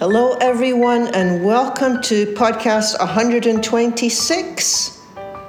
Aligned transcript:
Hello, 0.00 0.32
everyone, 0.40 1.08
and 1.08 1.44
welcome 1.44 2.00
to 2.00 2.24
podcast 2.32 2.98
126. 3.00 4.98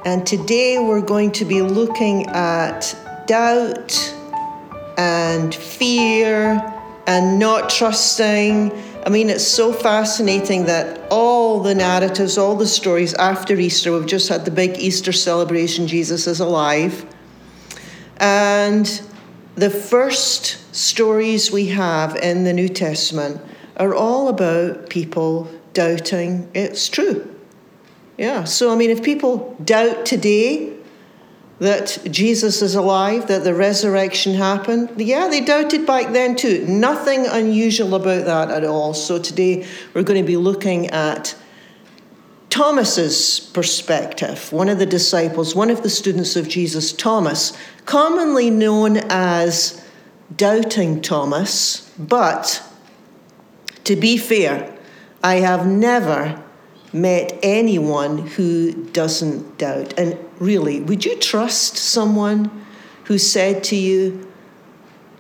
And 0.04 0.28
today 0.28 0.78
we're 0.78 1.00
going 1.00 1.32
to 1.32 1.46
be 1.46 1.62
looking 1.62 2.28
at 2.28 2.94
doubt 3.28 4.14
and 4.98 5.56
fear 5.56 6.62
and 7.08 7.40
not 7.40 7.70
trusting. 7.70 8.74
I 9.06 9.10
mean, 9.10 9.30
it's 9.30 9.48
so 9.48 9.72
fascinating 9.72 10.66
that 10.66 11.00
all 11.10 11.62
the 11.62 11.74
narratives, 11.74 12.38
all 12.38 12.58
the 12.58 12.68
stories 12.68 13.14
after 13.14 13.56
Easter, 13.56 13.94
we've 13.94 14.06
just 14.06 14.28
had 14.28 14.44
the 14.44 14.52
big 14.52 14.78
Easter 14.78 15.14
celebration, 15.14 15.88
Jesus 15.88 16.28
is 16.28 16.42
alive. 16.42 17.06
And 18.18 19.02
the 19.56 19.70
first 19.70 20.76
stories 20.76 21.54
we 21.54 21.68
have 21.68 22.18
in 22.18 22.44
the 22.44 22.52
New 22.52 22.68
Testament 22.68 23.40
are 23.82 23.96
all 23.96 24.28
about 24.28 24.90
people 24.90 25.50
doubting 25.74 26.50
it's 26.54 26.88
true. 26.88 27.28
Yeah, 28.18 28.44
so 28.44 28.72
I 28.72 28.76
mean, 28.76 28.92
if 28.92 29.02
people 29.02 29.58
doubt 29.64 30.06
today 30.06 30.74
that 31.58 31.98
Jesus 32.10 32.62
is 32.62 32.76
alive, 32.76 33.28
that 33.28 33.44
the 33.44 33.56
resurrection 33.56 34.36
happened, 34.36 34.92
yeah, 34.98 35.28
they 35.28 35.42
doubted 35.42 35.88
back 35.88 36.14
then 36.14 36.36
too. 36.36 36.66
Nothing 36.68 37.26
unusual 37.26 37.96
about 37.96 38.26
that 38.26 38.52
at 38.52 38.64
all. 38.64 38.94
So 38.94 39.18
today 39.18 39.66
we're 39.94 40.04
going 40.04 40.22
to 40.22 40.28
be 40.28 40.38
looking 40.38 40.88
at 40.88 41.36
Thomas's 42.52 43.40
perspective, 43.40 44.52
one 44.52 44.70
of 44.70 44.78
the 44.78 44.86
disciples, 44.86 45.56
one 45.56 45.72
of 45.72 45.82
the 45.82 45.90
students 45.90 46.36
of 46.36 46.48
Jesus, 46.48 46.94
Thomas, 46.94 47.58
commonly 47.86 48.50
known 48.52 48.98
as 49.10 49.84
Doubting 50.36 51.02
Thomas, 51.02 51.92
but 51.98 52.62
to 53.84 53.96
be 53.96 54.18
fair, 54.18 54.78
I 55.24 55.36
have 55.36 55.68
never 55.68 56.42
met 56.94 57.38
anyone 57.42 58.18
who 58.20 58.74
doesn't 58.88 59.58
doubt. 59.58 59.98
And 59.98 60.18
really, 60.40 60.82
would 60.82 61.06
you 61.06 61.18
trust 61.18 61.78
someone 61.78 62.66
who 63.06 63.18
said 63.18 63.64
to 63.66 63.76
you, 63.76 64.28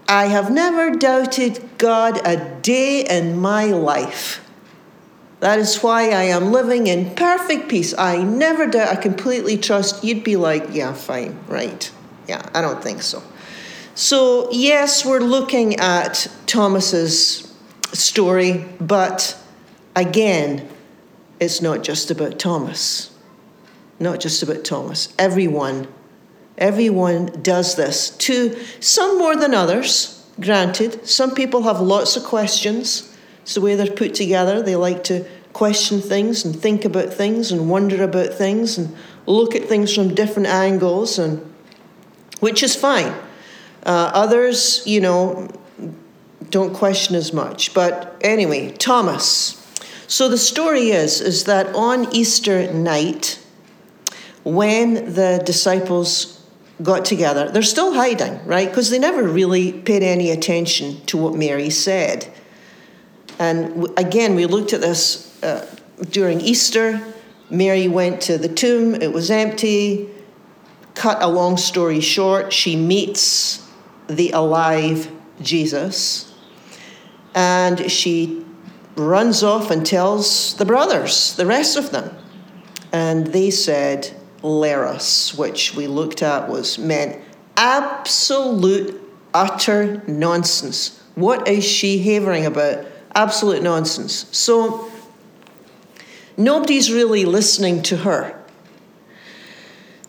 I 0.08 0.26
have 0.26 0.52
never 0.52 0.92
doubted 0.92 1.70
God 1.78 2.20
a 2.26 2.60
day 2.62 3.06
in 3.08 3.40
my 3.40 3.66
life? 3.66 4.46
That 5.40 5.58
is 5.58 5.82
why 5.82 6.10
I 6.10 6.24
am 6.24 6.52
living 6.52 6.88
in 6.88 7.16
perfect 7.16 7.70
peace. 7.70 7.98
I 7.98 8.22
never 8.22 8.68
doubt, 8.68 8.90
I 8.90 8.96
completely 8.96 9.58
trust. 9.58 10.04
You'd 10.04 10.24
be 10.24 10.36
like, 10.36 10.68
yeah, 10.72 10.94
fine, 10.94 11.40
right. 11.48 11.92
Yeah, 12.28 12.48
I 12.54 12.62
don't 12.62 12.84
think 12.84 13.02
so. 13.02 13.24
So, 13.96 14.50
yes, 14.52 15.04
we're 15.06 15.20
looking 15.20 15.78
at 15.78 16.28
Thomas's 16.46 17.51
story, 17.94 18.66
but 18.80 19.38
again, 19.96 20.68
it's 21.40 21.62
not 21.62 21.84
just 21.84 22.12
about 22.12 22.40
Thomas. 22.40 23.12
Not 24.00 24.20
just 24.20 24.42
about 24.44 24.64
Thomas. 24.64 25.14
Everyone, 25.20 25.88
everyone 26.58 27.28
does 27.42 27.76
this. 27.76 28.12
To 28.12 28.58
some 28.80 29.18
more 29.18 29.36
than 29.36 29.54
others, 29.54 30.26
granted. 30.40 31.08
Some 31.08 31.36
people 31.36 31.64
have 31.64 31.80
lots 31.80 32.16
of 32.16 32.24
questions. 32.24 33.16
It's 33.44 33.56
the 33.56 33.62
way 33.62 33.76
they're 33.76 33.88
put 33.88 34.14
together. 34.14 34.62
They 34.62 34.76
like 34.76 35.04
to 35.06 35.26
question 35.54 36.02
things 36.02 36.46
and 36.46 36.56
think 36.56 36.86
about 36.86 37.14
things 37.14 37.52
and 37.52 37.70
wonder 37.70 38.04
about 38.04 38.34
things 38.34 38.78
and 38.78 38.96
look 39.26 39.56
at 39.56 39.66
things 39.66 39.94
from 39.94 40.16
different 40.16 40.48
angles, 40.48 41.20
and 41.20 41.54
which 42.40 42.64
is 42.64 42.76
fine. 42.76 43.14
Uh, 43.84 44.12
others, 44.14 44.84
you 44.86 45.02
know, 45.02 45.50
don't 46.50 46.74
question 46.74 47.16
as 47.16 47.34
much. 47.34 47.74
But 47.74 48.18
anyway, 48.22 48.72
Thomas. 48.72 49.58
So 50.08 50.28
the 50.28 50.38
story 50.38 50.90
is 50.90 51.22
is 51.22 51.46
that 51.46 51.68
on 51.76 52.14
Easter 52.14 52.72
night, 52.74 53.40
when 54.44 55.14
the 55.14 55.42
disciples 55.46 56.44
got 56.82 57.06
together, 57.06 57.50
they're 57.50 57.62
still 57.62 57.94
hiding, 57.94 58.44
right? 58.46 58.68
Because 58.68 58.90
they 58.90 59.00
never 59.00 59.24
really 59.24 59.72
paid 59.72 60.04
any 60.04 60.32
attention 60.32 61.00
to 61.06 61.18
what 61.18 61.36
Mary 61.36 61.70
said. 61.70 62.28
And 63.40 63.88
again, 63.98 64.36
we 64.36 64.46
looked 64.46 64.74
at 64.74 64.82
this 64.82 65.42
uh, 65.44 65.66
during 66.10 66.42
Easter. 66.42 67.02
Mary 67.50 67.88
went 67.88 68.22
to 68.22 68.38
the 68.38 68.48
tomb, 68.48 68.96
it 68.96 69.12
was 69.12 69.30
empty. 69.30 70.10
Cut 70.94 71.22
a 71.22 71.28
long 71.28 71.58
story 71.58 72.02
short, 72.02 72.52
she 72.52 72.76
meets 72.76 73.68
the 74.08 74.32
alive 74.32 75.12
Jesus. 75.42 76.31
And 77.34 77.90
she 77.92 78.46
runs 78.96 79.44
off 79.44 79.72
and 79.72 79.86
tells 79.86 80.56
the 80.56 80.66
brothers, 80.66 81.36
the 81.36 81.46
rest 81.46 81.78
of 81.78 81.92
them. 81.92 82.16
And 82.92 83.28
they 83.28 83.52
said, 83.52 84.12
Leros, 84.42 85.38
which 85.38 85.76
we 85.76 85.88
looked 85.88 86.22
at 86.22 86.50
was 86.50 86.78
meant 86.78 87.22
absolute, 87.56 89.02
utter 89.34 90.04
nonsense. 90.08 91.02
What 91.16 91.48
is 91.48 91.64
she 91.64 92.00
havering 92.00 92.46
about? 92.46 92.86
Absolute 93.14 93.62
nonsense. 93.62 94.26
So 94.32 94.92
nobody's 96.38 96.92
really 96.92 97.26
listening 97.26 97.82
to 97.84 97.98
her. 97.98 98.38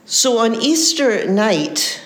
So 0.04 0.38
on 0.38 0.54
Easter 0.54 1.28
night, 1.28 2.00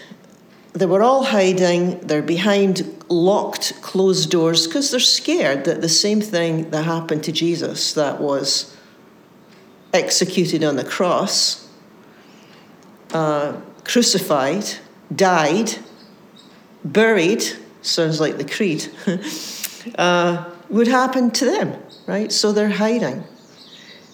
they 0.77 0.85
were 0.85 1.03
all 1.03 1.25
hiding, 1.25 1.99
they're 2.01 2.21
behind 2.21 3.03
locked, 3.09 3.81
closed 3.81 4.31
doors 4.31 4.67
because 4.67 4.91
they're 4.91 5.01
scared 5.01 5.65
that 5.65 5.81
the 5.81 5.89
same 5.89 6.21
thing 6.21 6.69
that 6.71 6.85
happened 6.85 7.25
to 7.25 7.33
Jesus, 7.33 7.95
that 7.95 8.21
was 8.21 8.77
executed 9.95 10.63
on 10.63 10.77
the 10.77 10.85
cross, 10.85 11.67
uh, 13.15 13.59
crucified, 13.85 14.67
died, 15.15 15.77
buried, 16.85 17.43
sounds 17.81 18.21
like 18.21 18.37
the 18.37 18.45
creed, 18.45 18.87
uh, 19.99 20.45
would 20.69 20.89
happen 20.89 21.31
to 21.31 21.47
them, 21.47 21.81
right? 22.07 22.31
So 22.31 22.53
they're 22.53 22.69
hiding. 22.69 23.25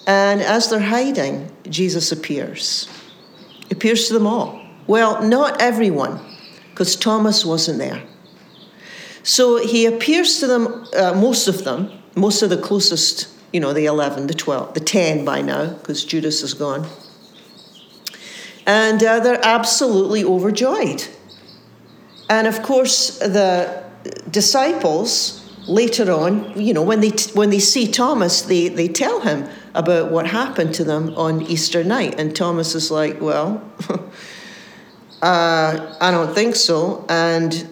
And 0.06 0.40
as 0.40 0.70
they're 0.70 0.78
hiding, 0.78 1.50
Jesus 1.68 2.12
appears. 2.12 2.88
Appears 3.68 4.06
to 4.06 4.14
them 4.14 4.28
all. 4.28 4.60
Well, 4.86 5.26
not 5.26 5.60
everyone, 5.60 6.20
because 6.82 6.96
Thomas 6.96 7.44
wasn't 7.44 7.78
there. 7.78 8.02
So 9.22 9.64
he 9.64 9.86
appears 9.86 10.40
to 10.40 10.48
them, 10.48 10.84
uh, 10.96 11.14
most 11.14 11.46
of 11.46 11.62
them, 11.62 11.92
most 12.16 12.42
of 12.42 12.50
the 12.50 12.56
closest, 12.56 13.28
you 13.52 13.60
know, 13.60 13.72
the 13.72 13.84
11, 13.84 14.26
the 14.26 14.34
12, 14.34 14.74
the 14.74 14.80
10 14.80 15.24
by 15.24 15.42
now, 15.42 15.74
because 15.74 16.04
Judas 16.04 16.42
is 16.42 16.54
gone. 16.54 16.88
And 18.66 19.00
uh, 19.00 19.20
they're 19.20 19.38
absolutely 19.44 20.24
overjoyed. 20.24 21.06
And 22.28 22.48
of 22.48 22.64
course, 22.64 23.16
the 23.20 23.84
disciples 24.28 25.48
later 25.68 26.10
on, 26.10 26.60
you 26.60 26.74
know, 26.74 26.82
when 26.82 27.00
they, 27.00 27.12
when 27.34 27.50
they 27.50 27.60
see 27.60 27.86
Thomas, 27.86 28.42
they, 28.42 28.66
they 28.66 28.88
tell 28.88 29.20
him 29.20 29.48
about 29.76 30.10
what 30.10 30.26
happened 30.26 30.74
to 30.74 30.82
them 30.82 31.14
on 31.14 31.42
Easter 31.42 31.84
night. 31.84 32.18
And 32.18 32.34
Thomas 32.34 32.74
is 32.74 32.90
like, 32.90 33.20
well, 33.20 33.62
uh, 35.22 35.96
I 36.00 36.10
don't 36.10 36.34
think 36.34 36.56
so. 36.56 37.06
And 37.08 37.68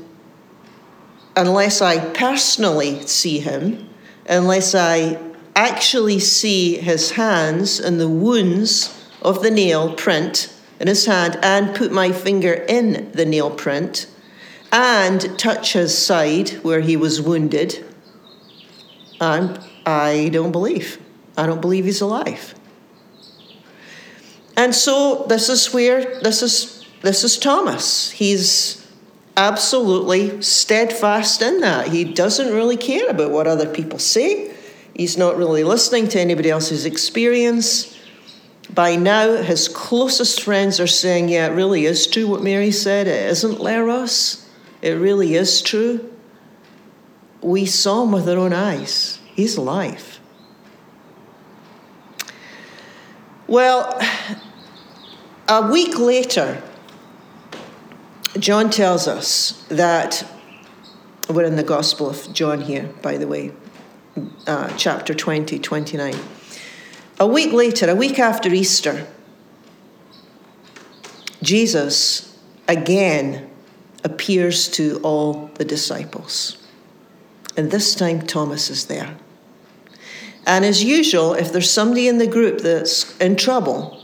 unless 1.37 1.83
I 1.83 1.99
personally 2.12 3.06
see 3.06 3.41
him, 3.41 3.88
unless 4.28 4.75
I 4.75 5.19
actually 5.56 6.21
see 6.21 6.77
his 6.77 7.11
hands 7.12 7.81
and 7.81 8.00
the 8.00 8.09
wounds 8.09 8.97
of 9.21 9.43
the 9.43 9.50
nail 9.50 9.94
print 9.94 10.55
in 10.78 10.87
his 10.87 11.05
hand 11.06 11.38
and 11.43 11.75
put 11.75 11.91
my 11.91 12.12
finger 12.12 12.53
in 12.53 13.11
the 13.12 13.27
nail 13.27 13.50
print 13.50 14.06
and 14.72 15.37
touch 15.38 15.72
his 15.72 15.97
side 15.97 16.50
where 16.62 16.81
he 16.81 16.97
was 16.97 17.21
wounded, 17.21 17.84
I'm, 19.21 19.59
I 19.84 20.31
don't 20.32 20.53
believe. 20.53 21.00
I 21.37 21.46
don't 21.46 21.61
believe 21.61 21.85
he's 21.85 22.00
alive. 22.00 22.55
And 24.56 24.75
so 24.75 25.26
this 25.29 25.49
is 25.49 25.73
where 25.73 26.20
this 26.20 26.43
is 26.43 26.80
this 27.02 27.25
is 27.25 27.38
Thomas. 27.38 28.11
He's 28.11 28.87
absolutely 29.37 30.43
steadfast 30.43 31.41
in 31.41 31.61
that. 31.61 31.88
He 31.88 32.05
doesn't 32.05 32.52
really 32.52 32.76
care 32.76 33.08
about 33.08 33.31
what 33.31 33.47
other 33.47 33.67
people 33.67 33.99
say. 33.99 34.55
He's 34.94 35.17
not 35.17 35.37
really 35.37 35.64
listening 35.64 36.08
to 36.08 36.20
anybody 36.20 36.50
else's 36.50 36.85
experience. 36.85 37.97
By 38.75 38.97
now, 38.97 39.43
his 39.43 39.69
closest 39.69 40.43
friends 40.43 40.79
are 40.79 40.87
saying, 40.87 41.29
Yeah, 41.29 41.47
it 41.47 41.55
really 41.55 41.87
is 41.87 42.06
true 42.06 42.29
what 42.29 42.43
Mary 42.43 42.70
said. 42.70 43.08
It 43.08 43.31
isn't 43.31 43.58
Leros. 43.58 44.46
It 44.82 44.93
really 44.93 45.35
is 45.35 45.62
true. 45.62 46.12
We 47.41 47.64
saw 47.67 48.03
him 48.05 48.12
with 48.12 48.29
our 48.29 48.37
own 48.37 48.53
eyes. 48.53 49.19
He's 49.35 49.56
alive. 49.56 50.20
Well, 53.46 54.00
a 55.49 55.70
week 55.70 55.99
later, 55.99 56.62
John 58.38 58.71
tells 58.71 59.09
us 59.09 59.65
that 59.69 60.25
we're 61.29 61.44
in 61.44 61.56
the 61.56 61.65
Gospel 61.65 62.11
of 62.11 62.32
John 62.32 62.61
here, 62.61 62.88
by 63.03 63.17
the 63.17 63.27
way. 63.27 63.53
uh, 64.47 64.71
chapter 64.77 65.15
20, 65.15 65.59
29. 65.59 66.15
A 67.19 67.27
week 67.27 67.53
later, 67.53 67.91
a 67.91 67.94
week 67.94 68.19
after 68.19 68.49
Easter, 68.49 69.06
Jesus 71.43 72.38
again 72.69 73.50
appears 74.05 74.69
to 74.69 75.00
all 75.03 75.50
the 75.55 75.65
disciples. 75.65 76.56
And 77.56 77.71
this 77.71 77.94
time, 77.94 78.23
Thomas 78.23 78.71
is 78.71 78.87
there. 78.87 79.17
And 80.47 80.65
as 80.65 80.82
usual, 80.82 81.35
if 81.35 81.53
there's 81.53 81.71
somebody 81.71 82.09
in 82.09 82.19
the 82.19 82.27
group 82.27 82.61
that's 82.61 83.17
in 83.19 83.37
trouble, 83.37 84.03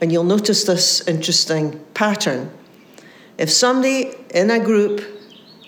and 0.00 0.12
you'll 0.12 0.24
notice 0.24 0.64
this 0.64 1.06
interesting 1.08 1.80
pattern, 1.94 2.50
if 3.38 3.50
somebody 3.50 4.14
in 4.30 4.50
a 4.50 4.60
group 4.60 5.02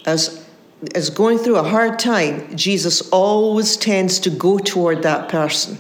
is, 0.07 0.45
is 0.95 1.11
going 1.11 1.39
through 1.39 1.57
a 1.57 1.63
hard 1.63 1.99
time, 1.99 2.57
Jesus 2.57 3.09
always 3.11 3.77
tends 3.77 4.19
to 4.21 4.31
go 4.31 4.59
toward 4.59 5.03
that 5.03 5.29
person. 5.29 5.79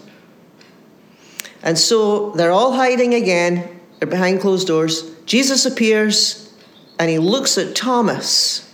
And 1.62 1.78
so 1.78 2.30
they're 2.32 2.52
all 2.52 2.72
hiding 2.72 3.14
again, 3.14 3.80
they're 3.98 4.08
behind 4.08 4.40
closed 4.40 4.66
doors. 4.66 5.10
Jesus 5.24 5.64
appears 5.64 6.52
and 6.98 7.10
he 7.10 7.18
looks 7.18 7.56
at 7.58 7.74
Thomas 7.74 8.70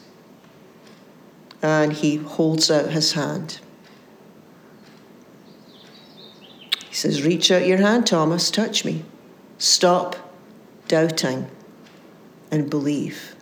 and 1.63 1.93
he 1.93 2.17
holds 2.17 2.71
out 2.71 2.91
his 2.91 3.13
hand. 3.13 3.61
He 6.89 6.95
says, 6.95 7.23
Reach 7.23 7.51
out 7.53 7.67
your 7.67 7.79
hand, 7.79 8.07
Thomas, 8.07 8.51
touch 8.51 8.85
me. 8.85 9.05
Stop 9.59 10.17
doubting 10.89 11.49
and 12.51 12.69
believe. 12.69 13.35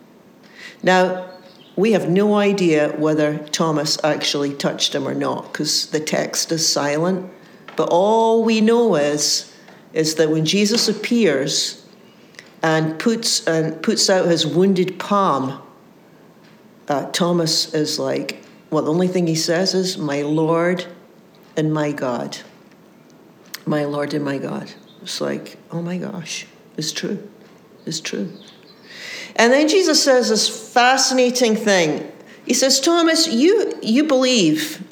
Now, 0.83 1.29
we 1.75 1.93
have 1.93 2.09
no 2.09 2.35
idea 2.35 2.89
whether 2.97 3.37
Thomas 3.37 3.97
actually 4.03 4.53
touched 4.53 4.93
him 4.93 5.07
or 5.07 5.13
not 5.13 5.51
because 5.51 5.87
the 5.87 5.99
text 5.99 6.51
is 6.51 6.67
silent. 6.67 7.31
But 7.75 7.89
all 7.89 8.43
we 8.43 8.59
know 8.59 8.95
is, 8.95 9.53
is 9.93 10.15
that 10.15 10.29
when 10.29 10.45
Jesus 10.45 10.89
appears 10.89 11.85
and 12.61 12.99
puts, 12.99 13.47
and 13.47 13.81
puts 13.81 14.09
out 14.09 14.25
his 14.25 14.45
wounded 14.45 14.99
palm, 14.99 15.61
uh, 16.89 17.09
Thomas 17.11 17.73
is 17.73 17.97
like, 17.97 18.43
well, 18.69 18.83
the 18.83 18.91
only 18.91 19.07
thing 19.07 19.25
he 19.27 19.35
says 19.35 19.73
is, 19.73 19.97
My 19.97 20.21
Lord 20.21 20.85
and 21.55 21.73
my 21.73 21.91
God. 21.91 22.37
My 23.65 23.85
Lord 23.85 24.13
and 24.13 24.25
my 24.25 24.37
God. 24.37 24.71
It's 25.01 25.21
like, 25.21 25.57
oh 25.71 25.81
my 25.81 25.97
gosh, 25.97 26.45
it's 26.77 26.91
true. 26.91 27.27
It's 27.85 27.99
true. 27.99 28.31
And 29.39 29.53
then 29.53 29.69
Jesus 29.69 30.03
says 30.03 30.29
this 30.29 30.49
fascinating 30.73 31.55
thing. 31.55 32.11
He 32.45 32.53
says, 32.53 32.81
Thomas, 32.81 33.25
you, 33.27 33.73
you 33.81 34.03
believe. 34.03 34.83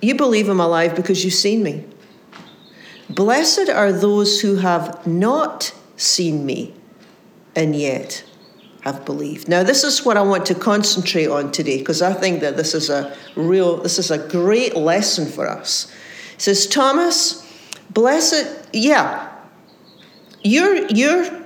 You 0.00 0.14
believe 0.14 0.48
I'm 0.48 0.60
alive 0.60 0.96
because 0.96 1.22
you've 1.22 1.34
seen 1.34 1.62
me. 1.62 1.84
Blessed 3.10 3.68
are 3.68 3.92
those 3.92 4.40
who 4.40 4.56
have 4.56 5.06
not 5.06 5.74
seen 5.96 6.46
me 6.46 6.74
and 7.54 7.76
yet 7.76 8.24
have 8.80 9.04
believed. 9.04 9.46
Now, 9.46 9.62
this 9.62 9.84
is 9.84 10.04
what 10.04 10.16
I 10.16 10.22
want 10.22 10.46
to 10.46 10.54
concentrate 10.54 11.28
on 11.28 11.52
today 11.52 11.78
because 11.78 12.00
I 12.00 12.14
think 12.14 12.40
that 12.40 12.56
this 12.56 12.72
is 12.72 12.88
a 12.88 13.14
real, 13.34 13.76
this 13.76 13.98
is 13.98 14.10
a 14.10 14.26
great 14.28 14.74
lesson 14.74 15.26
for 15.26 15.46
us. 15.46 15.92
Says, 16.38 16.66
Thomas, 16.66 17.46
blessed, 17.90 18.68
yeah, 18.72 19.32
you're, 20.42 20.86
you're, 20.86 21.45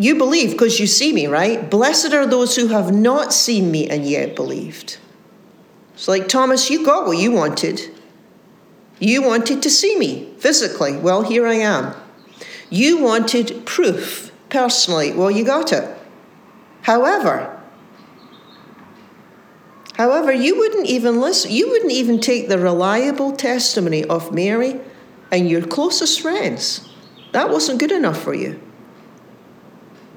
you 0.00 0.14
believe 0.14 0.52
because 0.52 0.80
you 0.80 0.86
see 0.86 1.12
me, 1.12 1.26
right? 1.26 1.70
Blessed 1.70 2.14
are 2.14 2.26
those 2.26 2.56
who 2.56 2.68
have 2.68 2.90
not 2.90 3.34
seen 3.34 3.70
me 3.70 3.86
and 3.86 4.06
yet 4.06 4.34
believed. 4.34 4.96
It's 5.92 6.08
like, 6.08 6.26
Thomas, 6.26 6.70
you 6.70 6.86
got 6.86 7.06
what 7.06 7.18
you 7.18 7.30
wanted. 7.30 7.82
You 8.98 9.20
wanted 9.20 9.62
to 9.62 9.68
see 9.68 9.98
me 9.98 10.32
physically. 10.38 10.96
Well, 10.96 11.20
here 11.20 11.46
I 11.46 11.56
am. 11.56 11.94
You 12.70 12.96
wanted 12.96 13.66
proof 13.66 14.32
personally. 14.48 15.12
Well, 15.12 15.30
you 15.30 15.44
got 15.44 15.70
it. 15.70 15.86
However, 16.80 17.60
however, 19.98 20.32
you 20.32 20.56
wouldn't 20.56 20.86
even 20.86 21.20
listen. 21.20 21.50
You 21.50 21.68
wouldn't 21.68 21.92
even 21.92 22.20
take 22.20 22.48
the 22.48 22.58
reliable 22.58 23.32
testimony 23.36 24.02
of 24.04 24.32
Mary 24.32 24.80
and 25.30 25.46
your 25.46 25.66
closest 25.66 26.22
friends. 26.22 26.88
That 27.32 27.50
wasn't 27.50 27.80
good 27.80 27.92
enough 27.92 28.18
for 28.18 28.32
you. 28.32 28.58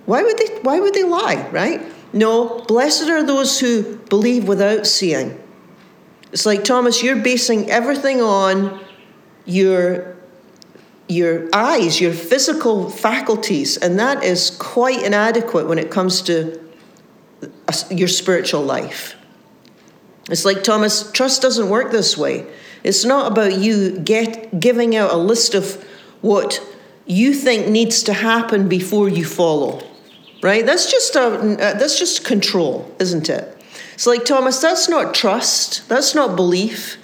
Why 0.06 0.24
would 0.24 0.38
they 0.38 0.60
why 0.62 0.80
would 0.80 0.94
they 0.94 1.04
lie, 1.04 1.48
right? 1.52 1.82
No, 2.14 2.60
blessed 2.68 3.10
are 3.10 3.24
those 3.24 3.60
who 3.60 3.98
believe 4.10 4.48
without 4.48 4.86
seeing. 4.86 5.40
It's 6.32 6.46
like 6.46 6.64
Thomas, 6.64 7.04
you're 7.04 7.22
basing 7.22 7.70
everything 7.70 8.22
on 8.22 8.80
your 9.46 10.16
your 11.08 11.50
eyes, 11.54 12.00
your 12.00 12.14
physical 12.14 12.90
faculties, 12.90 13.78
and 13.78 14.00
that 14.00 14.24
is 14.24 14.50
quite 14.52 15.04
inadequate 15.04 15.68
when 15.68 15.78
it 15.78 15.92
comes 15.92 16.22
to 16.24 16.60
your 17.90 18.08
spiritual 18.08 18.62
life. 18.62 19.16
It's 20.30 20.46
like 20.46 20.64
Thomas, 20.64 21.12
trust 21.12 21.42
doesn't 21.42 21.70
work 21.70 21.92
this 21.92 22.18
way. 22.18 22.48
It's 22.84 23.04
not 23.06 23.32
about 23.32 23.58
you 23.58 24.00
get 24.00 24.60
giving 24.60 24.96
out 24.96 25.12
a 25.12 25.18
list 25.18 25.54
of 25.54 25.84
what 26.22 26.66
you 27.06 27.34
think 27.34 27.68
needs 27.68 28.04
to 28.04 28.14
happen 28.14 28.70
before 28.70 29.10
you 29.10 29.26
follow. 29.26 29.82
Right? 30.44 30.66
That's 30.66 30.92
just 30.92 31.16
a 31.16 31.22
uh, 31.22 31.56
that's 31.56 31.98
just 31.98 32.26
control, 32.26 32.94
isn't 33.00 33.30
it? 33.30 33.58
It's 33.94 34.06
like 34.06 34.26
Thomas, 34.26 34.60
that's 34.60 34.90
not 34.90 35.14
trust. 35.14 35.88
That's 35.88 36.14
not 36.14 36.36
belief. 36.36 36.98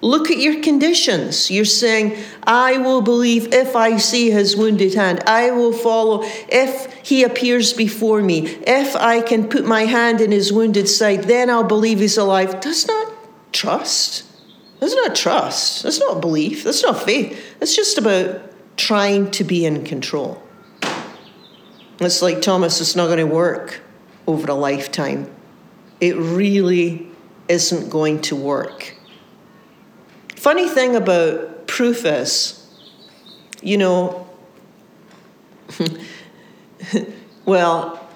Look 0.00 0.30
at 0.30 0.38
your 0.38 0.60
conditions. 0.60 1.50
You're 1.50 1.64
saying, 1.64 2.18
I 2.42 2.78
will 2.78 3.00
believe 3.00 3.54
if 3.54 3.76
I 3.76 3.96
see 3.96 4.30
his 4.30 4.56
wounded 4.56 4.92
hand. 4.94 5.22
I 5.26 5.50
will 5.52 5.72
follow 5.72 6.24
if 6.48 6.92
he 7.02 7.22
appears 7.22 7.72
before 7.72 8.20
me. 8.20 8.48
If 8.66 8.96
I 8.96 9.22
can 9.22 9.48
put 9.48 9.64
my 9.64 9.82
hand 9.82 10.20
in 10.20 10.32
his 10.32 10.52
wounded 10.52 10.88
side, 10.88 11.24
then 11.24 11.48
I'll 11.48 11.64
believe 11.64 12.00
he's 12.00 12.18
alive. 12.18 12.60
That's 12.60 12.86
not 12.86 13.12
trust. 13.52 14.24
That's 14.80 14.94
not 14.94 15.14
trust. 15.14 15.84
That's 15.84 16.00
not 16.00 16.20
belief. 16.20 16.64
That's 16.64 16.82
not 16.82 17.02
faith. 17.02 17.56
It's 17.60 17.76
just 17.76 17.96
about 17.96 18.42
trying 18.76 19.30
to 19.30 19.44
be 19.44 19.64
in 19.64 19.84
control. 19.84 20.42
It's 22.00 22.22
like 22.22 22.42
Thomas, 22.42 22.80
it's 22.80 22.96
not 22.96 23.06
going 23.06 23.18
to 23.18 23.26
work 23.26 23.80
over 24.26 24.50
a 24.50 24.54
lifetime. 24.54 25.30
It 26.00 26.16
really 26.16 27.06
isn't 27.48 27.90
going 27.90 28.20
to 28.22 28.36
work. 28.36 28.94
Funny 30.36 30.68
thing 30.68 30.96
about 30.96 31.66
proof 31.66 32.04
is, 32.04 32.60
you 33.62 33.78
know, 33.78 34.28
well, 37.44 38.06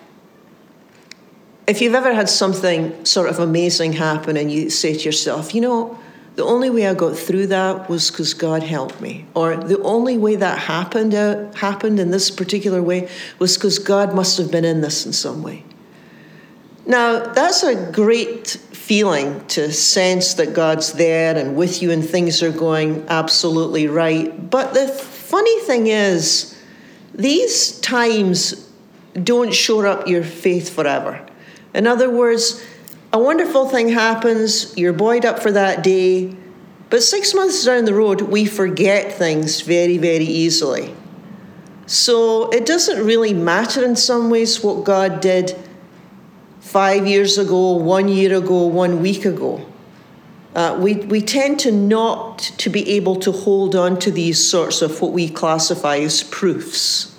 if 1.66 1.80
you've 1.80 1.94
ever 1.94 2.14
had 2.14 2.28
something 2.28 3.04
sort 3.04 3.28
of 3.28 3.38
amazing 3.38 3.92
happen 3.92 4.36
and 4.36 4.50
you 4.50 4.70
say 4.70 4.94
to 4.94 5.00
yourself, 5.00 5.54
you 5.54 5.60
know, 5.60 5.98
the 6.38 6.44
only 6.44 6.70
way 6.70 6.86
I 6.86 6.94
got 6.94 7.18
through 7.18 7.48
that 7.48 7.90
was 7.90 8.12
because 8.12 8.32
God 8.32 8.62
helped 8.62 9.00
me, 9.00 9.26
or 9.34 9.56
the 9.56 9.82
only 9.82 10.16
way 10.16 10.36
that 10.36 10.56
happened 10.56 11.12
uh, 11.12 11.52
happened 11.54 11.98
in 11.98 12.12
this 12.12 12.30
particular 12.30 12.80
way 12.80 13.08
was 13.40 13.56
because 13.56 13.80
God 13.80 14.14
must 14.14 14.38
have 14.38 14.48
been 14.48 14.64
in 14.64 14.80
this 14.80 15.04
in 15.04 15.12
some 15.12 15.42
way. 15.42 15.64
Now, 16.86 17.18
that's 17.18 17.64
a 17.64 17.90
great 17.90 18.50
feeling 18.70 19.44
to 19.48 19.72
sense 19.72 20.34
that 20.34 20.54
God's 20.54 20.92
there 20.92 21.36
and 21.36 21.56
with 21.56 21.82
you 21.82 21.90
and 21.90 22.08
things 22.08 22.40
are 22.40 22.52
going 22.52 23.04
absolutely 23.08 23.88
right. 23.88 24.48
But 24.48 24.74
the 24.74 24.86
funny 24.86 25.58
thing 25.62 25.88
is, 25.88 26.56
these 27.14 27.80
times 27.80 28.70
don't 29.24 29.52
shore 29.52 29.88
up 29.88 30.06
your 30.06 30.22
faith 30.22 30.72
forever. 30.72 31.26
In 31.74 31.88
other 31.88 32.08
words, 32.08 32.64
a 33.12 33.18
wonderful 33.18 33.68
thing 33.68 33.88
happens, 33.88 34.76
you're 34.76 34.92
buoyed 34.92 35.24
up 35.24 35.38
for 35.38 35.50
that 35.52 35.82
day, 35.82 36.36
but 36.90 37.02
six 37.02 37.34
months 37.34 37.64
down 37.64 37.84
the 37.84 37.94
road, 37.94 38.22
we 38.22 38.44
forget 38.44 39.12
things 39.12 39.60
very, 39.62 39.98
very 39.98 40.24
easily. 40.24 40.94
So 41.86 42.50
it 42.50 42.66
doesn't 42.66 43.04
really 43.04 43.32
matter 43.32 43.82
in 43.82 43.96
some 43.96 44.28
ways 44.28 44.62
what 44.62 44.84
God 44.84 45.20
did 45.20 45.56
five 46.60 47.06
years 47.06 47.38
ago, 47.38 47.72
one 47.72 48.08
year 48.08 48.36
ago, 48.36 48.66
one 48.66 49.00
week 49.00 49.24
ago. 49.24 49.64
Uh, 50.54 50.78
we, 50.80 50.94
we 50.94 51.22
tend 51.22 51.60
to 51.60 51.72
not 51.72 52.38
to 52.38 52.68
be 52.68 52.88
able 52.90 53.16
to 53.16 53.32
hold 53.32 53.74
on 53.74 53.98
to 54.00 54.10
these 54.10 54.50
sorts 54.50 54.82
of 54.82 55.00
what 55.00 55.12
we 55.12 55.28
classify 55.28 55.96
as 55.96 56.22
proofs. 56.24 57.14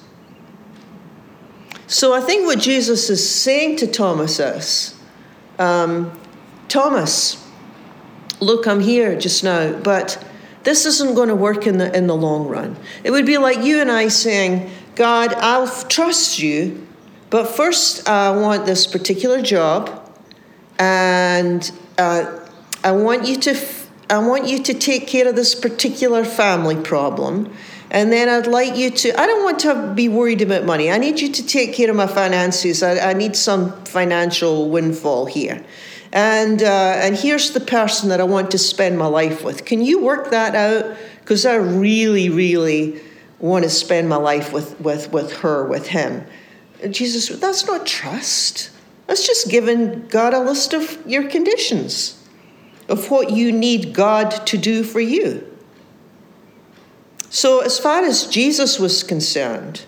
So 1.88 2.14
I 2.14 2.22
think 2.22 2.46
what 2.46 2.60
Jesus 2.60 3.10
is 3.10 3.28
saying 3.28 3.78
to 3.78 3.88
Thomas 3.88 4.40
is, 4.40 4.99
um, 5.60 6.18
Thomas, 6.68 7.46
look, 8.40 8.68
I'm 8.68 8.80
here 8.80 9.18
just 9.20 9.44
now, 9.44 9.74
but 9.80 10.24
this 10.64 10.86
isn't 10.86 11.16
going 11.16 11.30
to 11.30 11.36
work 11.36 11.68
in 11.68 11.78
the 11.78 11.96
in 11.96 12.08
the 12.08 12.16
long 12.16 12.48
run. 12.48 12.78
It 13.04 13.12
would 13.12 13.26
be 13.26 13.38
like 13.38 13.64
you 13.64 13.82
and 13.82 13.92
I 13.92 14.08
saying, 14.08 14.72
God, 14.96 15.34
I'll 15.34 15.68
trust 15.88 16.40
you 16.40 16.88
but 17.30 17.46
first, 17.46 18.10
I 18.10 18.32
want 18.32 18.66
this 18.66 18.88
particular 18.88 19.42
job, 19.42 20.12
and 20.80 21.70
uh, 21.98 22.40
I 22.84 22.92
want 22.92 23.28
you 23.28 23.36
to. 23.38 23.52
F- 23.52 23.90
I 24.10 24.18
want 24.18 24.48
you 24.48 24.64
to 24.64 24.74
take 24.74 25.06
care 25.06 25.28
of 25.28 25.36
this 25.36 25.54
particular 25.54 26.26
family 26.26 26.76
problem. 26.76 27.54
And 27.92 28.12
then 28.12 28.30
I'd 28.30 28.48
like 28.48 28.76
you 28.76 28.92
to, 28.92 29.20
I 29.20 29.26
don't 29.26 29.44
want 29.44 29.60
to 29.60 29.94
be 29.96 30.10
worried 30.10 30.42
about 30.42 30.64
money. 30.64 30.92
I 30.92 30.98
need 30.98 31.20
you 31.20 31.32
to 31.32 31.46
take 31.46 31.74
care 31.74 31.90
of 31.90 31.96
my 31.96 32.06
finances. 32.06 32.84
I, 32.84 33.10
I 33.10 33.14
need 33.14 33.36
some 33.36 33.84
financial 33.86 34.70
windfall 34.70 35.26
here. 35.26 35.64
And, 36.12 36.62
uh, 36.62 36.94
and 36.98 37.16
here's 37.16 37.52
the 37.52 37.60
person 37.60 38.10
that 38.10 38.20
I 38.20 38.24
want 38.24 38.52
to 38.52 38.58
spend 38.58 38.98
my 38.98 39.08
life 39.08 39.44
with. 39.44 39.66
Can 39.66 39.84
you 39.84 40.00
work 40.04 40.30
that 40.32 40.56
out? 40.56 40.98
Because 41.20 41.46
I 41.46 41.56
really, 41.56 42.30
really 42.30 43.02
want 43.40 43.64
to 43.64 43.70
spend 43.70 44.10
my 44.10 44.18
life 44.18 44.54
with, 44.54 44.80
with, 44.80 45.12
with 45.12 45.38
her, 45.38 45.66
with 45.66 45.88
him. 45.88 46.26
And 46.84 46.94
Jesus, 46.94 47.30
that's 47.40 47.66
not 47.66 47.86
trust. 47.86 48.72
That's 49.08 49.26
just 49.26 49.50
giving 49.50 50.08
God 50.08 50.34
a 50.34 50.40
list 50.40 50.74
of 50.74 51.00
your 51.08 51.28
conditions, 51.28 52.24
of 52.88 53.10
what 53.10 53.32
you 53.32 53.52
need 53.52 53.94
God 53.94 54.46
to 54.48 54.58
do 54.58 54.84
for 54.84 55.00
you. 55.00 55.46
So, 57.30 57.60
as 57.60 57.80
far 57.80 58.04
as 58.04 58.26
Jesus 58.26 58.80
was 58.80 59.04
concerned, 59.04 59.86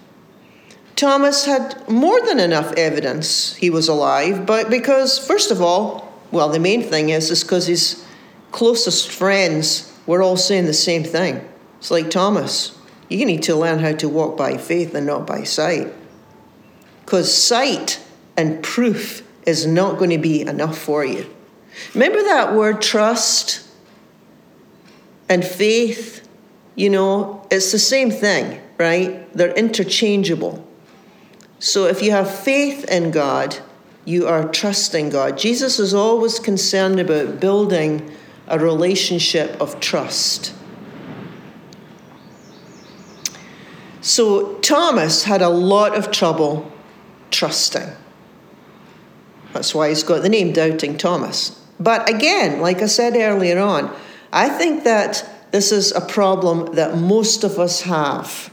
Thomas 0.96 1.46
had 1.46 1.88
more 1.90 2.22
than 2.22 2.40
enough 2.40 2.72
evidence 2.74 3.56
he 3.56 3.72
was 3.72 3.88
alive, 3.88 4.46
but 4.46 4.70
because, 4.70 5.18
first 5.18 5.50
of 5.50 5.62
all, 5.62 6.14
well, 6.32 6.50
the 6.50 6.60
main 6.60 6.84
thing 6.84 7.10
is, 7.10 7.32
is 7.32 7.44
because 7.44 7.66
his 7.66 8.06
closest 8.52 9.12
friends 9.12 9.92
were 10.06 10.22
all 10.22 10.38
saying 10.38 10.66
the 10.66 10.74
same 10.74 11.04
thing. 11.04 11.42
It's 11.80 11.90
like 11.90 12.12
Thomas, 12.12 12.78
you 13.10 13.26
need 13.26 13.44
to 13.44 13.56
learn 13.56 13.80
how 13.80 13.94
to 13.94 14.08
walk 14.08 14.38
by 14.38 14.58
faith 14.58 14.94
and 14.94 15.08
not 15.08 15.26
by 15.26 15.44
sight. 15.44 15.92
Because 17.04 17.36
sight 17.36 18.00
and 18.38 18.64
proof 18.64 19.28
is 19.46 19.66
not 19.66 19.98
going 19.98 20.12
to 20.12 20.18
be 20.18 20.42
enough 20.42 20.78
for 20.78 21.04
you. 21.04 21.28
Remember 21.94 22.22
that 22.24 22.54
word 22.54 22.82
trust 22.82 23.68
and 25.28 25.44
faith? 25.44 26.21
You 26.82 26.90
know, 26.90 27.46
it's 27.52 27.72
the 27.72 27.78
same 27.78 28.10
thing, 28.10 28.60
right? 28.80 29.32
They're 29.38 29.54
interchangeable. 29.54 30.68
So 31.60 31.86
if 31.86 32.02
you 32.02 32.10
have 32.10 32.28
faith 32.28 32.86
in 32.86 33.12
God, 33.12 33.60
you 34.04 34.26
are 34.26 34.48
trusting 34.48 35.12
God. 35.12 35.38
Jesus 35.38 35.78
is 35.78 35.94
always 35.94 36.40
concerned 36.40 37.00
about 37.00 37.40
building 37.40 38.10
a 38.48 38.58
relationship 38.58 39.62
of 39.62 39.80
trust. 39.80 40.56
So 44.02 44.56
Thomas 44.62 45.26
had 45.26 45.44
a 45.44 45.50
lot 45.50 45.96
of 45.96 46.10
trouble 46.10 46.72
trusting. 47.30 47.92
That's 49.54 49.76
why 49.76 49.90
he's 49.90 50.02
got 50.02 50.24
the 50.24 50.30
name 50.30 50.52
Doubting 50.52 50.98
Thomas. 50.98 51.64
But 51.80 52.10
again, 52.10 52.60
like 52.60 52.82
I 52.82 52.88
said 52.88 53.16
earlier 53.16 53.60
on, 53.60 53.96
I 54.34 54.50
think 54.50 54.84
that 54.86 55.28
this 55.52 55.72
is 55.72 55.92
a 55.92 56.02
problem 56.02 56.76
that 56.76 56.98
most 56.98 57.44
of 57.44 57.60
us 57.60 57.82
have. 57.82 58.52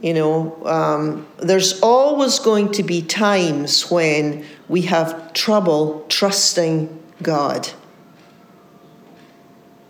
You 0.00 0.14
know, 0.14 0.66
um, 0.66 1.26
there's 1.38 1.80
always 1.80 2.38
going 2.38 2.72
to 2.72 2.82
be 2.82 3.02
times 3.02 3.90
when 3.90 4.44
we 4.68 4.82
have 4.82 5.32
trouble 5.32 6.04
trusting 6.08 7.00
God. 7.22 7.70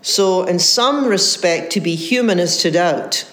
So, 0.01 0.43
in 0.43 0.59
some 0.59 1.05
respect, 1.05 1.71
to 1.73 1.81
be 1.81 1.95
human 1.95 2.37
is 2.37 2.57
to 2.57 2.71
doubt. 2.71 3.25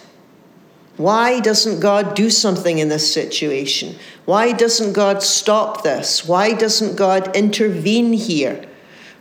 Why 0.96 1.40
doesn't 1.40 1.80
God 1.80 2.14
do 2.14 2.30
something 2.30 2.78
in 2.78 2.90
this 2.90 3.12
situation? 3.12 3.96
Why 4.24 4.52
doesn't 4.52 4.92
God 4.92 5.22
stop 5.22 5.82
this? 5.82 6.26
Why 6.26 6.52
doesn't 6.52 6.96
God 6.96 7.34
intervene 7.34 8.12
here? 8.12 8.69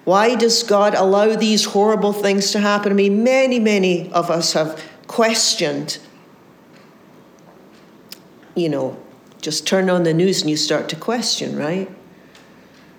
Why 0.06 0.36
does 0.36 0.64
God 0.64 0.96
allow 0.96 1.36
these 1.36 1.66
horrible 1.66 2.14
things 2.14 2.52
to 2.52 2.60
happen 2.60 2.90
to 2.90 2.96
me? 2.96 3.10
Many, 3.10 3.60
many 3.60 4.12
of 4.12 4.30
us 4.30 4.54
have 4.54 4.82
questioned. 5.08 6.00
You 8.56 8.70
know, 8.70 8.98
just 9.42 9.68
turn 9.68 9.90
on 9.90 10.04
the 10.04 10.14
news 10.14 10.42
and 10.42 10.50
you 10.50 10.58
start 10.58 10.90
to 10.90 10.96
question, 10.96 11.56
right? 11.58 11.90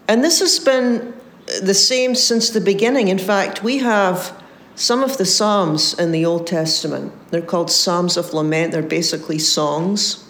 And 0.09 0.25
this 0.25 0.41
has 0.41 0.59
been 0.59 1.15
the 1.63 1.75
same 1.75 2.15
since 2.15 2.51
the 2.51 2.61
beginning. 2.61 3.09
In 3.09 3.19
fact, 3.19 3.63
we 3.63 3.79
have 3.79 4.41
some 4.75 5.03
of 5.03 5.19
the 5.19 5.27
Psalms 5.27 5.95
in 5.95 6.13
the 6.13 6.25
Old 6.25 6.47
Testament. 6.47 7.13
They're 7.31 7.43
called 7.43 7.71
Psalms 7.71 8.17
of 8.17 8.33
Lament, 8.33 8.73
they're 8.73 8.83
basically 8.83 9.39
songs. 9.39 10.27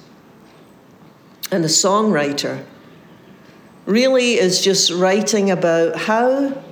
And 1.52 1.64
the 1.64 1.68
songwriter 1.68 2.64
really 3.90 4.34
is 4.38 4.62
just 4.62 4.90
writing 4.90 5.50
about 5.50 5.96
how 5.96 6.62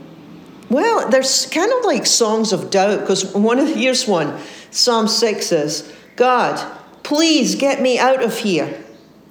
well, 0.70 1.08
there's 1.08 1.46
kind 1.46 1.72
of 1.72 1.84
like 1.84 2.04
songs 2.04 2.52
of 2.52 2.70
doubt 2.70 3.00
because 3.00 3.34
one 3.34 3.58
of 3.58 3.68
here's 3.68 4.06
one. 4.06 4.38
Psalm 4.70 5.08
6 5.08 5.46
says, 5.46 5.92
God, 6.14 6.60
please 7.02 7.54
get 7.54 7.80
me 7.80 7.98
out 7.98 8.22
of 8.22 8.36
here. 8.38 8.84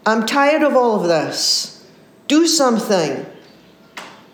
I'm 0.06 0.25
tired 0.25 0.63
of 0.63 0.75
all 0.75 1.00
of 1.00 1.08
this. 1.08 1.86
Do 2.27 2.48
something. 2.48 3.24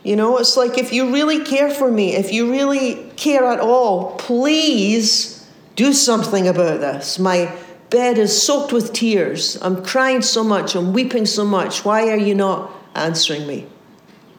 You 0.04 0.16
know, 0.16 0.38
it's 0.38 0.56
like 0.56 0.78
if 0.78 0.94
you 0.94 1.14
really 1.14 1.44
care 1.44 1.70
for 1.70 1.92
me, 1.92 2.16
if 2.16 2.32
you 2.32 2.50
really 2.50 3.12
care 3.18 3.46
at 3.46 3.60
all, 3.60 4.16
please 4.16 5.46
do 5.76 5.92
something 5.92 6.48
about 6.48 6.80
this. 6.80 7.20
My 7.20 7.54
bed 7.90 8.18
is 8.18 8.42
soaked 8.42 8.72
with 8.72 8.94
tears. 8.94 9.58
I'm 9.62 9.84
crying 9.84 10.22
so 10.22 10.44
much. 10.44 10.76
I'm 10.76 10.94
weeping 10.94 11.26
so 11.26 11.44
much. 11.44 11.84
Why 11.84 12.10
are 12.10 12.18
you 12.18 12.36
not 12.36 12.72
answering 12.96 13.48
me? 13.48 13.68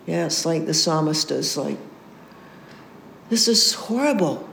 It's 0.06 0.44
like 0.44 0.66
the 0.66 0.74
psalmist 0.74 1.30
is 1.30 1.56
like, 1.56 1.78
this 3.30 3.48
is 3.48 3.72
horrible. 3.72 4.48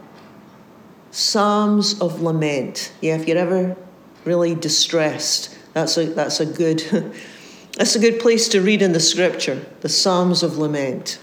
Psalms 1.11 1.99
of 1.99 2.21
lament. 2.21 2.93
Yeah, 3.01 3.15
if 3.17 3.27
you're 3.27 3.37
ever 3.37 3.75
really 4.23 4.55
distressed, 4.55 5.57
that's 5.73 5.97
a, 5.97 6.05
that's 6.05 6.39
a 6.39 6.45
good 6.45 6.81
that's 7.77 7.95
a 7.95 7.99
good 7.99 8.19
place 8.19 8.47
to 8.49 8.61
read 8.61 8.81
in 8.81 8.93
the 8.93 8.99
scripture, 8.99 9.65
the 9.81 9.89
Psalms 9.89 10.43
of 10.43 10.57
lament. 10.57 11.19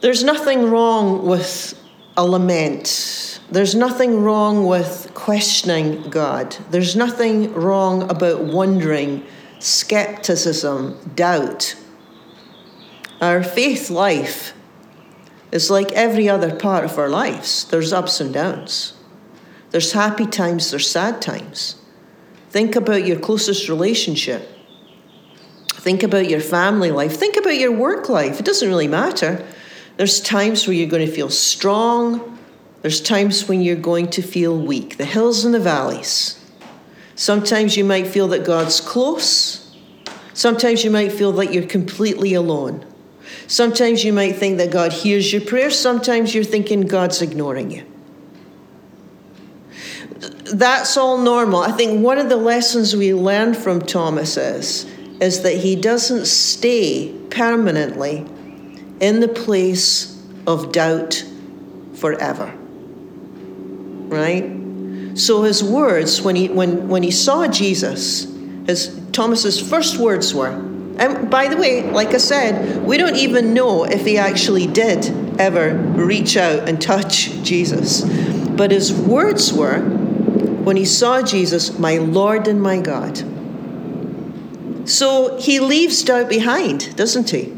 There's 0.00 0.24
nothing 0.24 0.70
wrong 0.70 1.26
with 1.26 1.78
a 2.16 2.24
lament. 2.24 3.40
There's 3.50 3.74
nothing 3.74 4.22
wrong 4.22 4.66
with 4.66 5.10
questioning 5.14 6.08
God. 6.08 6.56
There's 6.70 6.96
nothing 6.96 7.52
wrong 7.52 8.10
about 8.10 8.44
wondering, 8.44 9.26
skepticism, 9.60 10.98
doubt. 11.14 11.76
Our 13.20 13.42
faith 13.42 13.90
life 13.90 14.54
is 15.52 15.70
like 15.70 15.92
every 15.92 16.28
other 16.28 16.54
part 16.54 16.84
of 16.84 16.98
our 16.98 17.08
lives. 17.08 17.64
There's 17.64 17.92
ups 17.92 18.20
and 18.20 18.32
downs. 18.32 18.94
There's 19.70 19.92
happy 19.92 20.26
times, 20.26 20.70
there's 20.70 20.90
sad 20.90 21.22
times. 21.22 21.76
Think 22.50 22.74
about 22.74 23.06
your 23.06 23.18
closest 23.18 23.68
relationship. 23.68 24.48
Think 25.74 26.02
about 26.02 26.28
your 26.28 26.40
family 26.40 26.90
life. 26.90 27.16
Think 27.16 27.36
about 27.36 27.58
your 27.58 27.72
work 27.72 28.08
life. 28.08 28.40
It 28.40 28.44
doesn't 28.44 28.68
really 28.68 28.88
matter. 28.88 29.46
There's 29.96 30.20
times 30.20 30.66
where 30.66 30.74
you're 30.74 30.88
going 30.88 31.06
to 31.06 31.12
feel 31.12 31.30
strong. 31.30 32.38
There's 32.82 33.00
times 33.00 33.48
when 33.48 33.60
you're 33.60 33.76
going 33.76 34.08
to 34.10 34.22
feel 34.22 34.58
weak. 34.58 34.96
The 34.96 35.04
hills 35.04 35.44
and 35.44 35.54
the 35.54 35.60
valleys. 35.60 36.39
Sometimes 37.20 37.76
you 37.76 37.84
might 37.84 38.06
feel 38.06 38.28
that 38.28 38.46
God's 38.46 38.80
close. 38.80 39.76
Sometimes 40.32 40.84
you 40.84 40.90
might 40.90 41.12
feel 41.12 41.32
that 41.32 41.52
you're 41.52 41.66
completely 41.66 42.32
alone. 42.32 42.82
Sometimes 43.46 44.02
you 44.02 44.10
might 44.10 44.36
think 44.36 44.56
that 44.56 44.70
God 44.70 44.90
hears 44.90 45.30
your 45.30 45.42
prayers, 45.42 45.78
sometimes 45.78 46.34
you're 46.34 46.44
thinking 46.44 46.80
God's 46.80 47.20
ignoring 47.20 47.72
you. 47.72 47.84
That's 50.54 50.96
all 50.96 51.18
normal. 51.18 51.60
I 51.60 51.72
think 51.72 52.02
one 52.02 52.16
of 52.16 52.30
the 52.30 52.36
lessons 52.36 52.96
we 52.96 53.12
learn 53.12 53.52
from 53.52 53.82
Thomas 53.82 54.38
is, 54.38 54.86
is 55.20 55.42
that 55.42 55.58
he 55.58 55.76
doesn't 55.76 56.24
stay 56.24 57.14
permanently 57.28 58.26
in 59.00 59.20
the 59.20 59.28
place 59.28 60.18
of 60.46 60.72
doubt 60.72 61.22
forever. 61.92 62.50
Right? 64.08 64.59
So 65.20 65.42
his 65.42 65.62
words 65.62 66.22
when 66.22 66.34
he 66.34 66.48
when 66.48 66.88
when 66.88 67.02
he 67.02 67.10
saw 67.10 67.46
Jesus, 67.46 68.24
his 68.66 68.98
Thomas's 69.12 69.60
first 69.60 69.98
words 69.98 70.34
were, 70.34 70.48
and 70.48 71.30
by 71.30 71.48
the 71.48 71.58
way, 71.58 71.90
like 71.90 72.14
I 72.14 72.16
said, 72.16 72.82
we 72.86 72.96
don't 72.96 73.16
even 73.16 73.52
know 73.52 73.84
if 73.84 74.06
he 74.06 74.16
actually 74.16 74.66
did 74.66 75.04
ever 75.38 75.74
reach 75.74 76.38
out 76.38 76.68
and 76.68 76.80
touch 76.80 77.30
Jesus. 77.42 78.00
But 78.50 78.70
his 78.70 78.92
words 78.92 79.52
were, 79.52 79.80
when 79.80 80.76
he 80.76 80.86
saw 80.86 81.20
Jesus, 81.20 81.78
my 81.78 81.98
Lord 81.98 82.48
and 82.48 82.62
my 82.62 82.80
God. 82.80 83.18
So 84.88 85.38
he 85.38 85.60
leaves 85.60 86.02
doubt 86.02 86.30
behind, 86.30 86.96
doesn't 86.96 87.28
he? 87.30 87.54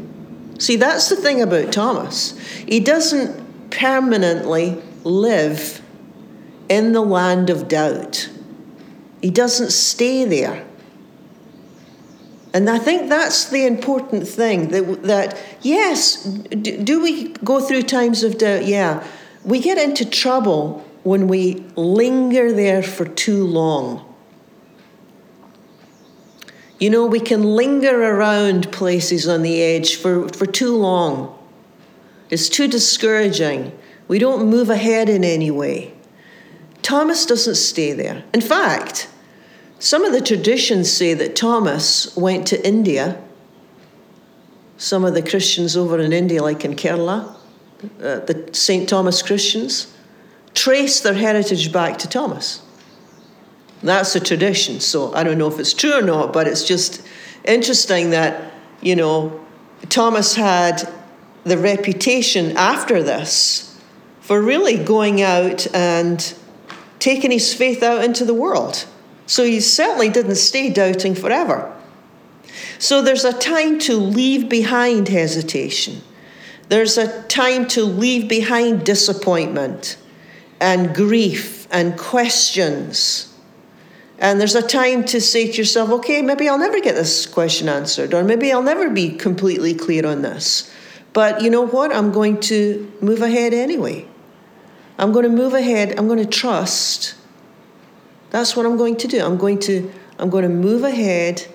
See, 0.59 0.75
that's 0.75 1.09
the 1.09 1.15
thing 1.15 1.41
about 1.41 1.71
Thomas. 1.71 2.37
He 2.67 2.79
doesn't 2.79 3.71
permanently 3.71 4.81
live 5.03 5.82
in 6.69 6.93
the 6.93 7.01
land 7.01 7.49
of 7.49 7.67
doubt, 7.67 8.29
he 9.21 9.29
doesn't 9.29 9.71
stay 9.71 10.25
there. 10.25 10.65
And 12.53 12.69
I 12.69 12.77
think 12.77 13.09
that's 13.09 13.45
the 13.45 13.65
important 13.65 14.27
thing 14.27 14.67
that, 14.69 15.03
that 15.03 15.41
yes, 15.61 16.23
do 16.23 17.01
we 17.01 17.29
go 17.43 17.59
through 17.59 17.83
times 17.83 18.23
of 18.23 18.37
doubt? 18.37 18.65
Yeah. 18.65 19.05
We 19.43 19.59
get 19.59 19.77
into 19.77 20.05
trouble 20.05 20.85
when 21.03 21.27
we 21.27 21.65
linger 21.75 22.51
there 22.51 22.83
for 22.83 23.05
too 23.05 23.45
long. 23.45 24.13
You 26.79 26.89
know, 26.89 27.05
we 27.05 27.19
can 27.19 27.43
linger 27.43 28.03
around 28.03 28.71
places 28.71 29.27
on 29.27 29.41
the 29.41 29.61
edge 29.61 29.95
for, 29.95 30.27
for 30.29 30.45
too 30.45 30.75
long. 30.75 31.37
It's 32.29 32.49
too 32.49 32.67
discouraging. 32.67 33.77
We 34.07 34.19
don't 34.19 34.49
move 34.49 34.69
ahead 34.69 35.09
in 35.09 35.23
any 35.23 35.49
way. 35.49 35.92
Thomas 36.83 37.25
doesn't 37.25 37.55
stay 37.55 37.93
there. 37.93 38.23
In 38.33 38.41
fact, 38.41 39.09
some 39.79 40.05
of 40.05 40.13
the 40.13 40.21
traditions 40.21 40.91
say 40.91 41.13
that 41.13 41.35
Thomas 41.35 42.15
went 42.15 42.45
to 42.47 42.65
India. 42.65 43.21
Some 44.77 45.03
of 45.03 45.13
the 45.13 45.21
Christians 45.21 45.75
over 45.75 45.99
in 45.99 46.13
India, 46.13 46.43
like 46.43 46.63
in 46.63 46.75
Kerala, 46.75 47.35
uh, 48.01 48.19
the 48.19 48.49
St. 48.51 48.87
Thomas 48.87 49.21
Christians, 49.21 49.93
trace 50.53 50.99
their 50.99 51.13
heritage 51.13 51.71
back 51.71 51.97
to 51.99 52.07
Thomas. 52.07 52.61
That's 53.81 54.15
a 54.15 54.19
tradition, 54.19 54.79
so 54.79 55.13
I 55.13 55.23
don't 55.23 55.37
know 55.37 55.47
if 55.47 55.59
it's 55.59 55.73
true 55.73 55.97
or 55.99 56.01
not, 56.01 56.31
but 56.31 56.47
it's 56.47 56.65
just 56.65 57.01
interesting 57.43 58.11
that, 58.11 58.53
you 58.81 58.95
know, 58.95 59.43
Thomas 59.89 60.35
had 60.35 60.89
the 61.43 61.57
reputation 61.57 62.55
after 62.55 63.03
this 63.03 63.77
for 64.21 64.41
really 64.41 64.81
going 64.81 65.21
out 65.21 65.67
and 65.75 66.33
taking 67.03 67.31
his 67.31 67.53
faith 67.53 67.83
out 67.83 68.01
into 68.01 68.23
the 68.23 68.33
world. 68.33 68.85
So 69.25 69.43
he 69.43 69.59
certainly 69.59 70.07
didn't 70.07 70.35
stay 70.35 70.69
doubting 70.69 71.15
forever. 71.15 71.69
So 72.79 73.01
there's 73.01 73.25
a 73.25 73.37
time 73.37 73.77
to 73.79 73.97
leave 73.97 74.47
behind 74.47 75.09
hesitation. 75.09 76.01
There's 76.69 76.97
a 76.97 77.23
time 77.23 77.67
to 77.69 77.83
leave 77.83 78.29
behind 78.29 78.85
disappointment 78.85 79.97
and 80.61 80.95
grief 80.95 81.67
and 81.71 81.99
questions. 81.99 83.37
And 84.17 84.39
there's 84.39 84.55
a 84.55 84.65
time 84.65 85.03
to 85.05 85.19
say 85.19 85.51
to 85.51 85.57
yourself, 85.57 85.89
okay, 85.89 86.21
maybe 86.21 86.47
I'll 86.47 86.57
never 86.57 86.79
get 86.79 86.95
this 86.95 87.25
question 87.25 87.67
answered, 87.67 88.13
or 88.13 88.23
maybe 88.23 88.49
I'll 88.53 88.63
never 88.63 88.89
be 88.89 89.09
completely 89.09 89.73
clear 89.73 90.07
on 90.07 90.21
this. 90.21 90.73
But 91.11 91.41
you 91.41 91.49
know 91.49 91.67
what? 91.67 91.93
I'm 91.93 92.13
going 92.13 92.39
to 92.41 92.89
move 93.01 93.21
ahead 93.21 93.53
anyway. 93.53 94.07
I'm 94.97 95.11
going 95.11 95.23
to 95.23 95.29
move 95.29 95.53
ahead. 95.53 95.97
I'm 95.97 96.07
going 96.07 96.19
to 96.19 96.29
trust. 96.29 97.15
That's 98.29 98.55
what 98.55 98.65
I'm 98.65 98.77
going 98.77 98.97
to 98.97 99.07
do. 99.07 99.23
I'm 99.23 99.37
going 99.37 99.59
to 99.59 99.91
I'm 100.19 100.29
going 100.29 100.43
to 100.43 100.49
move 100.49 100.83
ahead 100.83 101.47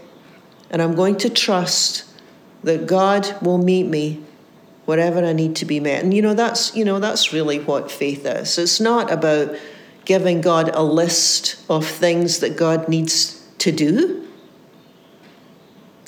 and 0.71 0.83
I'm 0.83 0.95
going 0.95 1.17
to 1.19 1.31
trust 1.31 2.05
that 2.65 2.87
God 2.87 3.37
will 3.41 3.59
meet 3.59 3.85
me 3.85 4.23
wherever 4.85 5.25
I 5.25 5.33
need 5.33 5.57
to 5.57 5.65
be 5.65 5.81
met. 5.81 6.03
And 6.03 6.13
you 6.13 6.23
know 6.23 6.35
that's 6.35 6.75
you 6.75 6.85
know 6.85 6.99
that's 6.99 7.33
really 7.33 7.61
what 7.61 7.91
faith 7.91 8.27
is. 8.27 8.59
It's 8.59 8.81
not 8.81 9.13
about 9.13 9.57
giving 10.05 10.41
God 10.41 10.71
a 10.75 10.83
list 10.83 11.57
of 11.69 11.87
things 11.87 12.41
that 12.41 12.57
God 12.57 12.89
needs 12.89 13.47
to 13.59 13.71
do. 13.71 14.27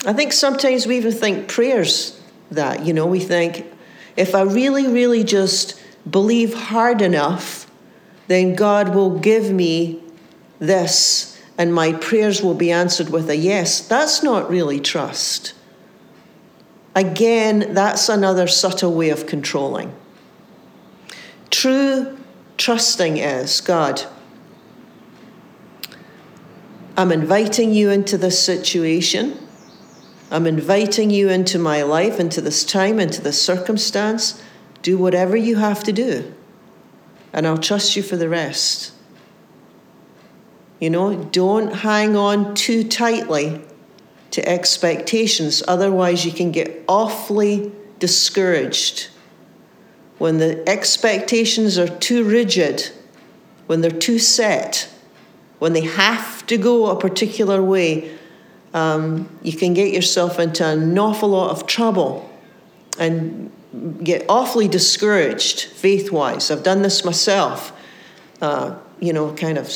I 0.07 0.15
think 0.15 0.33
sometimes 0.33 0.87
we 0.87 0.97
even 0.97 1.13
think 1.13 1.49
prayers 1.49 2.19
that. 2.51 2.87
You 2.87 2.95
know, 2.95 3.07
we 3.07 3.21
think 3.21 3.67
if 4.17 4.35
I 4.35 4.43
really, 4.43 4.87
really 4.87 5.25
just 5.25 5.81
believe 6.09 6.55
hard 6.55 7.03
enough, 7.03 7.71
then 8.29 8.55
God 8.55 8.95
will 8.95 9.19
give 9.19 9.51
me 9.51 10.03
this 10.59 11.39
and 11.59 11.75
my 11.75 11.93
prayers 11.93 12.43
will 12.43 12.55
be 12.55 12.71
answered 12.71 13.11
with 13.11 13.29
a 13.29 13.37
yes. 13.37 13.87
That's 13.87 14.23
not 14.23 14.49
really 14.49 14.81
trust. 14.81 15.53
Again, 16.95 17.75
that's 17.75 18.09
another 18.09 18.47
subtle 18.47 18.95
way 18.95 19.11
of 19.11 19.27
controlling. 19.27 19.95
True 21.51 22.19
trusting 22.57 23.19
is 23.19 23.61
God, 23.61 24.03
I'm 26.97 27.13
inviting 27.13 27.73
you 27.73 27.91
into 27.91 28.19
this 28.19 28.43
situation. 28.43 29.39
I'm 30.31 30.47
inviting 30.47 31.11
you 31.11 31.29
into 31.29 31.59
my 31.59 31.83
life, 31.83 32.21
into 32.21 32.41
this 32.41 32.65
time, 32.65 33.01
into 33.01 33.21
this 33.21 33.41
circumstance. 33.41 34.41
Do 34.83 34.97
whatever 34.97 35.37
you 35.37 35.57
have 35.57 35.85
to 35.85 35.93
do, 35.93 36.33
and 37.33 37.47
I'll 37.47 37.59
trust 37.59 37.97
you 37.97 38.03
for 38.03 38.17
the 38.17 38.29
rest. 38.29 38.93
You 40.79 40.89
know, 40.91 41.25
don't 41.25 41.75
hang 41.77 42.17
on 42.17 42.55
too 42.55 42.85
tightly 42.85 43.61
to 44.31 44.49
expectations, 44.49 45.63
otherwise, 45.69 46.25
you 46.25 46.33
can 46.33 46.51
get 46.53 46.85
awfully 46.89 47.73
discouraged. 47.99 49.09
When 50.19 50.39
the 50.39 50.67
expectations 50.69 51.79
are 51.79 51.89
too 51.89 52.25
rigid, 52.25 52.91
when 53.67 53.81
they're 53.81 53.91
too 53.91 54.19
set, 54.19 54.89
when 55.59 55.75
they 55.75 55.83
have 55.83 56.47
to 56.47 56.57
go 56.57 56.87
a 56.87 56.99
particular 56.99 57.63
way, 57.63 58.17
um, 58.73 59.29
you 59.43 59.53
can 59.53 59.75
get 59.75 59.93
yourself 59.93 60.39
into 60.39 60.67
an 60.67 60.99
awful 60.99 61.29
lot 61.29 61.51
of 61.51 61.67
trouble 61.67 62.31
and 62.99 63.51
get 64.03 64.25
awfully 64.29 64.69
discouraged 64.69 65.65
faith 65.65 66.11
wise. 66.11 66.51
I've 66.51 66.63
done 66.63 66.83
this 66.83 67.05
myself. 67.05 67.73
Uh, 68.41 68.77
you 68.99 69.13
know, 69.13 69.33
kind 69.35 69.59
of, 69.59 69.71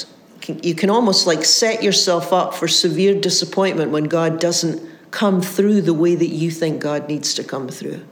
you 0.62 0.74
can 0.74 0.90
almost 0.90 1.26
like 1.26 1.44
set 1.44 1.83
yourself 1.83 2.33
up 2.33 2.54
for 2.54 2.66
severe 2.66 3.18
disappointment 3.18 3.90
when 3.90 4.04
God 4.04 4.40
doesn't 4.40 4.83
come 5.11 5.40
through 5.40 5.83
the 5.83 5.94
way 5.94 6.14
that 6.14 6.28
you 6.28 6.50
think 6.50 6.80
God 6.80 7.09
needs 7.09 7.35
to 7.35 7.44
come 7.44 7.68
through. 7.68 8.04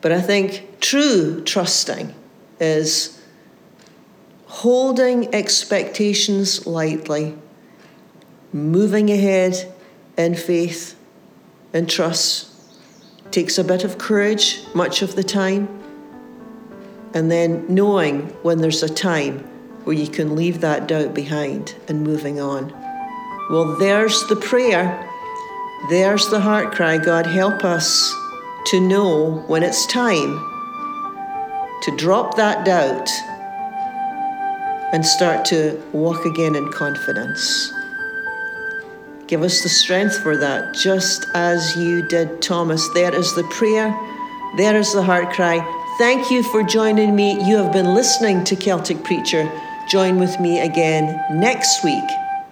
But 0.00 0.12
I 0.12 0.20
think 0.20 0.80
true 0.80 1.42
trusting 1.42 2.14
is 2.60 3.22
holding 4.46 5.34
expectations 5.34 6.66
lightly 6.66 7.36
moving 8.52 9.10
ahead 9.10 9.72
in 10.16 10.34
faith 10.34 10.96
and 11.72 11.88
trust 11.88 12.53
takes 13.34 13.58
a 13.58 13.64
bit 13.64 13.82
of 13.82 13.98
courage 13.98 14.62
much 14.74 15.02
of 15.02 15.16
the 15.16 15.24
time. 15.24 15.68
And 17.14 17.32
then 17.32 17.66
knowing 17.68 18.28
when 18.44 18.58
there's 18.58 18.84
a 18.84 18.88
time 18.88 19.40
where 19.82 19.96
you 19.96 20.06
can 20.06 20.36
leave 20.36 20.60
that 20.60 20.86
doubt 20.86 21.14
behind 21.14 21.74
and 21.88 22.04
moving 22.04 22.40
on. 22.40 22.72
Well, 23.50 23.76
there's 23.76 24.24
the 24.28 24.36
prayer. 24.36 25.10
There's 25.90 26.28
the 26.28 26.38
heart 26.38 26.72
cry. 26.76 26.96
God, 26.96 27.26
help 27.26 27.64
us 27.64 28.14
to 28.66 28.80
know 28.80 29.42
when 29.48 29.64
it's 29.64 29.84
time 29.86 30.38
to 31.82 31.96
drop 31.96 32.36
that 32.36 32.64
doubt 32.64 33.10
and 34.94 35.04
start 35.04 35.44
to 35.46 35.82
walk 35.92 36.24
again 36.24 36.54
in 36.54 36.70
confidence. 36.70 37.73
Give 39.26 39.42
us 39.42 39.62
the 39.62 39.68
strength 39.70 40.22
for 40.22 40.36
that, 40.36 40.74
just 40.74 41.26
as 41.34 41.76
you 41.76 42.06
did, 42.08 42.42
Thomas. 42.42 42.86
There 42.90 43.14
is 43.14 43.34
the 43.34 43.44
prayer, 43.44 43.88
there 44.56 44.76
is 44.76 44.92
the 44.92 45.02
heart 45.02 45.32
cry. 45.32 45.58
Thank 45.98 46.30
you 46.30 46.42
for 46.42 46.62
joining 46.62 47.16
me. 47.16 47.42
You 47.48 47.56
have 47.56 47.72
been 47.72 47.94
listening 47.94 48.44
to 48.44 48.56
Celtic 48.56 49.02
Preacher. 49.02 49.50
Join 49.88 50.18
with 50.18 50.38
me 50.40 50.60
again 50.60 51.22
next 51.30 51.82
week 51.84 52.04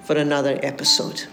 for 0.02 0.16
another 0.16 0.58
episode. 0.62 1.24